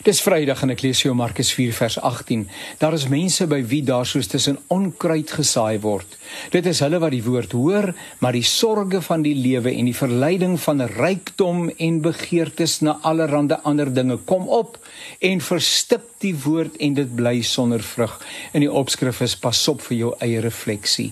Dis 0.00 0.22
Vrydag 0.24 0.62
en 0.64 0.70
ek 0.72 0.80
lees 0.80 1.02
jou 1.02 1.10
Markus 1.12 1.50
4 1.52 1.74
vers 1.76 1.98
18. 2.00 2.46
Daar 2.80 2.94
is 2.96 3.02
mense 3.12 3.44
by 3.44 3.58
wie 3.68 3.82
daar 3.84 4.06
soos 4.08 4.30
tussen 4.32 4.56
onkruid 4.72 5.28
gesaai 5.36 5.76
word. 5.84 6.14
Dit 6.54 6.64
is 6.70 6.78
hulle 6.80 6.96
wat 7.02 7.12
die 7.12 7.20
woord 7.26 7.52
hoor, 7.52 7.90
maar 8.24 8.32
die 8.32 8.46
sorges 8.48 9.04
van 9.10 9.20
die 9.26 9.34
lewe 9.36 9.74
en 9.74 9.90
die 9.90 9.96
verleiding 9.98 10.54
van 10.62 10.80
rykdom 10.88 11.66
en 11.76 11.98
begeertes 12.00 12.78
na 12.80 12.94
allerlei 13.04 13.58
ander 13.68 13.92
dinge 13.92 14.16
kom 14.24 14.48
op 14.48 14.78
en 15.20 15.44
verstip 15.44 16.06
die 16.24 16.32
woord 16.46 16.78
en 16.80 16.96
dit 16.96 17.12
bly 17.16 17.42
sonder 17.44 17.84
vrug. 17.84 18.14
In 18.56 18.64
die 18.64 18.72
opskrif 18.72 19.20
is 19.20 19.36
pas 19.36 19.60
op 19.68 19.84
vir 19.90 19.98
jou 19.98 20.14
eie 20.24 20.40
refleksie. 20.40 21.10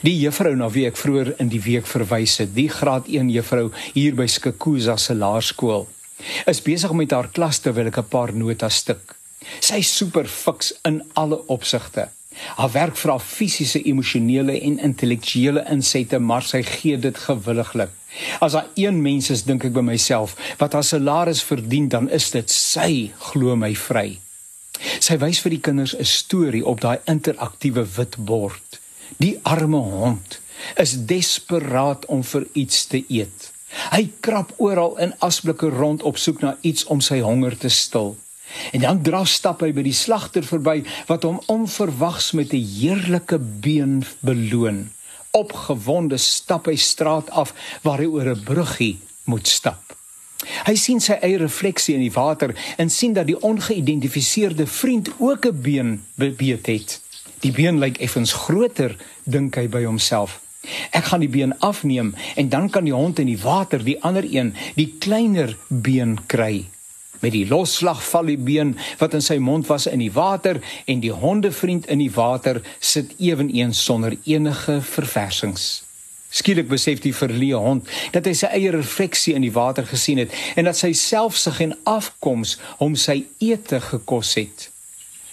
Die 0.00 0.16
juffrou 0.22 0.54
na 0.56 0.70
wie 0.72 0.86
ek 0.88 0.96
vroeër 0.96 1.34
in 1.44 1.52
die 1.52 1.60
week 1.60 1.84
verwys 1.84 2.38
het, 2.40 2.56
die 2.56 2.70
graad 2.72 3.12
1 3.12 3.28
juffrou 3.34 3.66
hier 3.92 4.16
by 4.16 4.24
Skikuza 4.24 4.96
se 4.96 5.12
laerskool 5.12 5.84
is 6.46 6.62
besig 6.62 6.92
met 6.92 7.10
haar 7.10 7.28
klas 7.28 7.58
terwyl 7.58 7.86
ek 7.86 7.98
'n 7.98 8.08
paar 8.08 8.32
notas 8.32 8.82
stik. 8.82 9.16
Sy 9.60 9.78
is 9.84 9.96
super 9.96 10.26
fiks 10.26 10.72
in 10.84 11.02
alle 11.14 11.38
opsigte. 11.46 12.08
Haar 12.56 12.72
werk 12.72 12.96
vra 12.96 13.18
fisiese, 13.18 13.80
emosionele 13.82 14.60
en 14.60 14.78
intellektuele 14.78 15.64
insette, 15.72 16.18
maar 16.18 16.42
sy 16.42 16.62
gee 16.62 16.98
dit 16.98 17.18
gewilliglik. 17.18 17.90
As 18.40 18.52
daar 18.52 18.68
een 18.74 19.02
mens 19.02 19.30
is, 19.30 19.44
dink 19.44 19.64
ek 19.64 19.72
by 19.72 19.84
myself, 19.84 20.36
wat 20.60 20.72
haar 20.72 20.84
salaris 20.84 21.42
verdien, 21.42 21.88
dan 21.88 22.10
is 22.10 22.30
dit 22.30 22.50
sy, 22.50 23.12
glo 23.32 23.56
my 23.56 23.74
vry. 23.74 24.18
Sy 25.00 25.16
wys 25.20 25.40
vir 25.44 25.56
die 25.56 25.60
kinders 25.60 25.94
'n 25.96 26.04
storie 26.04 26.64
op 26.64 26.80
daai 26.80 26.98
interaktiewe 27.06 27.86
wit 27.96 28.16
bord. 28.18 28.80
Die 29.18 29.38
arme 29.42 29.80
hond 29.80 30.40
is 30.76 30.96
desperaat 31.06 32.06
om 32.06 32.24
vir 32.24 32.46
iets 32.52 32.86
te 32.86 33.04
eet. 33.08 33.52
Hy 33.90 34.10
krap 34.20 34.52
oral 34.56 34.98
in 34.98 35.14
asblikke 35.18 35.68
rond 35.68 36.02
op 36.02 36.18
soek 36.18 36.40
na 36.40 36.56
iets 36.60 36.84
om 36.84 37.00
sy 37.00 37.20
honger 37.20 37.56
te 37.58 37.68
stil. 37.68 38.16
En 38.72 38.80
dan 38.80 39.02
draf 39.02 39.28
stap 39.28 39.60
hy 39.64 39.72
by 39.74 39.82
die 39.86 39.96
slagter 39.96 40.46
verby 40.46 40.82
wat 41.08 41.26
hom 41.26 41.40
onverwags 41.52 42.32
met 42.32 42.52
'n 42.52 42.62
heerlike 42.62 43.38
been 43.38 44.04
beloon. 44.20 44.90
Opgewonde 45.30 46.16
stap 46.16 46.66
hy 46.66 46.76
straat 46.76 47.30
af 47.30 47.54
waar 47.82 47.98
hy 47.98 48.06
oor 48.06 48.28
'n 48.34 48.44
bruggie 48.44 48.98
moet 49.24 49.48
stap. 49.48 49.96
Hy 50.66 50.74
sien 50.74 51.00
sy 51.00 51.12
eie 51.12 51.38
refleksie 51.38 51.94
in 51.94 52.00
die 52.00 52.12
water 52.12 52.54
en 52.76 52.90
sien 52.90 53.12
dat 53.12 53.26
die 53.26 53.40
ongeïdentifiseerde 53.40 54.66
vriend 54.66 55.10
ook 55.18 55.46
'n 55.46 55.60
been 55.60 56.04
bebeet 56.14 56.66
het. 56.66 57.00
Die 57.40 57.52
been 57.52 57.78
lyk 57.78 57.98
effens 57.98 58.32
groter, 58.32 58.96
dink 59.24 59.54
hy 59.54 59.68
by 59.68 59.84
homself. 59.84 60.40
Ek 60.90 61.10
gaan 61.10 61.24
die 61.24 61.32
been 61.32 61.54
afneem 61.58 62.14
en 62.36 62.48
dan 62.48 62.70
kan 62.70 62.84
die 62.84 62.94
hond 62.94 63.18
in 63.18 63.30
die 63.30 63.40
water 63.42 63.84
die 63.84 63.98
ander 64.02 64.26
een, 64.26 64.54
die 64.74 64.94
kleiner 64.98 65.56
been 65.68 66.18
kry. 66.26 66.66
Met 67.20 67.32
die 67.32 67.46
losslag 67.48 68.02
val 68.04 68.28
die 68.28 68.38
been 68.38 68.74
wat 69.00 69.14
in 69.16 69.24
sy 69.24 69.38
mond 69.40 69.66
was 69.70 69.88
in 69.88 70.02
die 70.04 70.12
water 70.12 70.60
en 70.84 71.00
die 71.00 71.14
hondevriend 71.14 71.88
in 71.92 72.02
die 72.02 72.12
water 72.12 72.60
sit 72.80 73.14
eweneens 73.18 73.80
sonder 73.84 74.16
enige 74.24 74.80
verversings. 74.84 75.86
Skielik 76.36 76.68
besef 76.68 77.00
die 77.00 77.14
verleë 77.16 77.58
hond 77.62 77.88
dat 78.12 78.26
hy 78.28 78.34
sy 78.36 78.50
eie 78.58 78.72
refleksie 78.74 79.36
in 79.38 79.46
die 79.46 79.54
water 79.54 79.86
gesien 79.88 80.20
het 80.20 80.34
en 80.58 80.68
dat 80.68 80.76
sy 80.76 80.92
selfsug 80.96 81.62
en 81.64 81.76
afkoms 81.88 82.56
hom 82.82 82.98
sy 82.98 83.22
ete 83.40 83.80
gekos 83.80 84.34
het. 84.36 84.68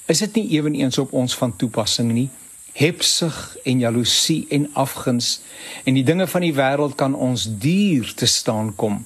Is 0.08 0.22
dit 0.23 0.40
nie 0.40 0.47
eweneens 0.59 1.00
op 1.02 1.14
ons 1.16 1.36
van 1.40 1.56
toepassing 1.58 2.12
nie? 2.14 2.30
Hebsug 2.74 3.58
en 3.64 3.80
jaloesie 3.80 4.46
en 4.50 4.70
afguns 4.74 5.40
en 5.84 5.94
die 5.94 6.06
dinge 6.06 6.28
van 6.28 6.46
die 6.46 6.54
wêreld 6.58 6.96
kan 6.98 7.16
ons 7.16 7.48
duur 7.62 8.14
te 8.18 8.26
staan 8.26 8.74
kom. 8.76 9.04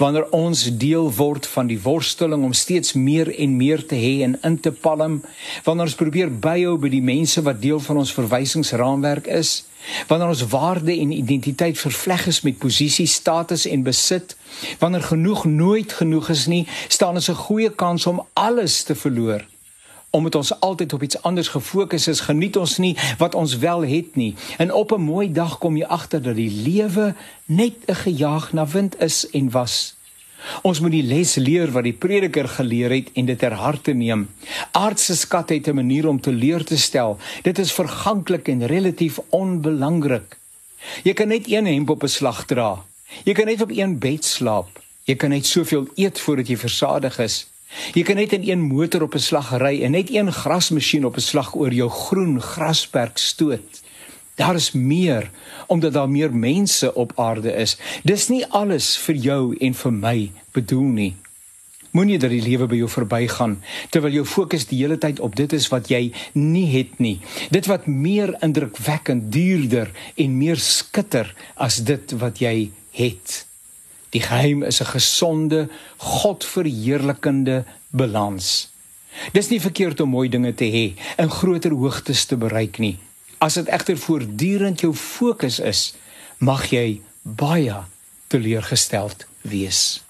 Wanneer 0.00 0.26
ons 0.34 0.62
deel 0.78 1.10
word 1.14 1.46
van 1.46 1.68
die 1.70 1.78
worsteling 1.82 2.44
om 2.44 2.52
steeds 2.56 2.94
meer 2.98 3.28
en 3.38 3.56
meer 3.56 3.84
te 3.86 3.98
hê 3.98 4.22
en 4.26 4.38
in 4.42 4.58
te 4.60 4.72
palm, 4.72 5.20
wanneer 5.64 5.90
ons 5.90 5.98
probeer 5.98 6.32
byhou 6.32 6.76
by 6.82 6.90
die 6.90 7.04
mense 7.04 7.42
wat 7.46 7.60
deel 7.62 7.82
van 7.84 8.00
ons 8.02 8.14
verwysingsraamwerk 8.16 9.28
is, 9.30 9.64
wanneer 10.08 10.32
ons 10.34 10.46
waarde 10.50 10.94
en 10.94 11.12
identiteit 11.14 11.78
vervleg 11.78 12.26
is 12.32 12.40
met 12.42 12.58
posisie, 12.58 13.06
status 13.06 13.66
en 13.70 13.84
besit, 13.86 14.34
wanneer 14.82 15.06
genoeg 15.12 15.44
nooit 15.44 15.92
genoeg 16.00 16.32
is 16.34 16.46
nie, 16.50 16.64
staan 16.88 17.20
ons 17.20 17.30
'n 17.30 17.44
goeie 17.46 17.70
kans 17.70 18.06
om 18.06 18.24
alles 18.34 18.82
te 18.82 18.94
verloor 18.94 19.46
omdat 20.10 20.34
ons 20.34 20.60
altyd 20.60 20.92
op 20.92 21.02
iets 21.02 21.22
anders 21.22 21.48
gefokus 21.48 22.08
is, 22.08 22.20
geniet 22.20 22.56
ons 22.56 22.78
nie 22.78 22.96
wat 23.18 23.34
ons 23.34 23.58
wel 23.58 23.84
het 23.86 24.16
nie. 24.16 24.34
En 24.58 24.72
op 24.72 24.92
'n 24.92 25.00
mooi 25.00 25.32
dag 25.32 25.58
kom 25.58 25.76
jy 25.76 25.84
agter 25.84 26.22
dat 26.22 26.34
die 26.34 26.50
lewe 26.50 27.14
net 27.44 27.74
'n 27.86 27.94
gejaag 27.94 28.52
na 28.52 28.66
wind 28.66 29.00
is 29.00 29.30
en 29.30 29.50
was. 29.50 29.96
Ons 30.62 30.80
moet 30.80 30.90
die 30.90 31.02
les 31.02 31.34
leer 31.34 31.70
wat 31.74 31.86
die 31.86 31.96
prediker 31.96 32.48
geleer 32.48 32.90
het 32.90 33.10
en 33.14 33.26
dit 33.26 33.38
ter 33.38 33.52
harte 33.52 33.92
neem. 33.92 34.28
Aardse 34.70 35.16
skat 35.16 35.48
het 35.48 35.68
'n 35.68 35.74
manier 35.74 36.08
om 36.08 36.20
te 36.20 36.32
leer 36.32 36.64
te 36.64 36.78
stel. 36.78 37.18
Dit 37.42 37.58
is 37.58 37.72
verganklik 37.72 38.48
en 38.48 38.66
relatief 38.66 39.18
onbelangrik. 39.28 40.38
Jy 41.02 41.12
kan 41.12 41.28
net 41.28 41.50
een 41.50 41.66
hemp 41.66 41.90
op 41.90 42.02
'n 42.02 42.08
slag 42.08 42.44
dra. 42.44 42.84
Jy 43.24 43.32
kan 43.32 43.46
net 43.46 43.60
op 43.60 43.70
een 43.70 43.98
bed 43.98 44.24
slaap. 44.24 44.82
Jy 45.04 45.14
kan 45.14 45.30
net 45.30 45.46
soveel 45.46 45.88
eet 45.94 46.20
voordat 46.20 46.48
jy 46.48 46.56
versadig 46.56 47.18
is. 47.18 47.46
Jy 47.94 48.02
kan 48.02 48.16
net 48.16 48.32
in 48.32 48.48
een 48.48 48.60
motor 48.60 49.02
op 49.02 49.14
'n 49.14 49.18
slag 49.18 49.50
ry 49.58 49.82
en 49.82 49.90
net 49.90 50.10
een 50.10 50.32
grasmasjien 50.32 51.04
op 51.04 51.16
'n 51.16 51.20
slag 51.20 51.54
oor 51.54 51.72
jou 51.72 51.90
groen 51.90 52.40
grasperk 52.40 53.18
stoot. 53.18 53.82
Daar 54.34 54.54
is 54.54 54.72
meer 54.72 55.30
omdat 55.66 55.92
daar 55.92 56.10
meer 56.10 56.34
mense 56.34 56.94
op 56.94 57.12
aarde 57.14 57.52
is. 57.52 57.78
Dis 58.02 58.28
nie 58.28 58.46
alles 58.46 58.96
vir 58.98 59.14
jou 59.14 59.56
en 59.60 59.74
vir 59.74 59.92
my 59.92 60.30
bedoel 60.52 60.82
nie. 60.82 61.16
Moenie 61.90 62.18
dat 62.18 62.30
die 62.30 62.42
lewe 62.42 62.66
by 62.66 62.76
jou 62.76 62.88
verbygaan 62.92 63.56
terwyl 63.90 64.12
jou 64.12 64.24
fokus 64.28 64.66
die 64.68 64.82
hele 64.82 64.98
tyd 64.98 65.20
op 65.20 65.36
dit 65.36 65.52
is 65.52 65.68
wat 65.72 65.88
jy 65.88 66.12
nie 66.32 66.66
het 66.74 66.98
nie. 66.98 67.20
Dit 67.50 67.66
wat 67.66 67.86
meer 67.86 68.36
indrukwekkend, 68.44 69.32
duurder 69.32 69.90
en 70.14 70.38
meer 70.38 70.60
skitter 70.60 71.34
as 71.54 71.76
dit 71.76 72.12
wat 72.20 72.38
jy 72.38 72.70
het. 72.90 73.45
Die 74.16 74.24
geheim 74.24 74.62
is 74.62 74.80
'n 74.80 74.92
gesonde, 74.96 75.68
Godverheerlikende 75.96 77.64
balans. 77.90 78.72
Dis 79.32 79.48
nie 79.48 79.60
verkeerd 79.60 80.00
om 80.00 80.08
mooi 80.08 80.28
dinge 80.28 80.54
te 80.54 80.64
hê 80.64 80.86
en 81.16 81.30
groter 81.30 81.70
hoogtes 81.70 82.24
te 82.24 82.36
bereik 82.36 82.78
nie. 82.78 82.98
As 83.38 83.54
dit 83.54 83.66
egter 83.68 83.98
voortdurend 83.98 84.80
jou 84.80 84.94
fokus 84.94 85.58
is, 85.60 85.94
mag 86.38 86.70
jy 86.70 87.00
baie 87.22 87.76
teleurgesteld 88.26 89.26
wees. 89.40 90.05